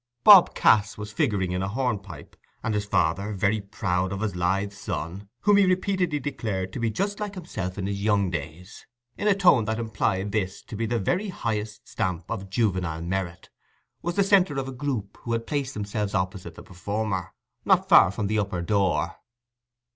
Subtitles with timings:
[0.23, 4.73] Bob Cass was figuring in a hornpipe, and his father, very proud of this lithe
[4.73, 9.27] son, whom he repeatedly declared to be just like himself in his young days in
[9.27, 13.51] a tone that implied this to be the very highest stamp of juvenile merit,
[14.01, 18.09] was the centre of a group who had placed themselves opposite the performer, not far
[18.09, 19.17] from the upper door.